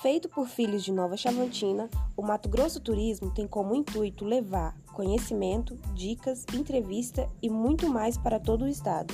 Feito 0.00 0.30
por 0.30 0.48
filhos 0.48 0.82
de 0.82 0.92
Nova 0.92 1.14
Chavantina, 1.14 1.90
o 2.16 2.22
Mato 2.22 2.48
Grosso 2.48 2.80
Turismo 2.80 3.30
tem 3.34 3.46
como 3.46 3.74
intuito 3.74 4.24
levar 4.24 4.74
conhecimento, 4.94 5.76
dicas, 5.94 6.46
entrevista 6.54 7.28
e 7.42 7.50
muito 7.50 7.86
mais 7.86 8.16
para 8.16 8.40
todo 8.40 8.64
o 8.64 8.68
estado. 8.68 9.12